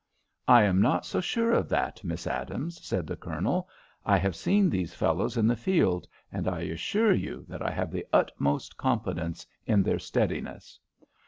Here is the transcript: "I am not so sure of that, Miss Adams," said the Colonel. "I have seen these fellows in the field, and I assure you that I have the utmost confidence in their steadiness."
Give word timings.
"I 0.47 0.63
am 0.63 0.81
not 0.81 1.05
so 1.05 1.21
sure 1.21 1.51
of 1.51 1.69
that, 1.69 2.03
Miss 2.03 2.25
Adams," 2.25 2.83
said 2.83 3.05
the 3.05 3.15
Colonel. 3.15 3.69
"I 4.03 4.17
have 4.17 4.35
seen 4.35 4.67
these 4.67 4.95
fellows 4.95 5.37
in 5.37 5.45
the 5.45 5.55
field, 5.55 6.07
and 6.31 6.47
I 6.47 6.61
assure 6.61 7.13
you 7.13 7.45
that 7.47 7.61
I 7.61 7.69
have 7.69 7.91
the 7.91 8.07
utmost 8.11 8.77
confidence 8.77 9.45
in 9.67 9.83
their 9.83 9.99
steadiness." 9.99 10.79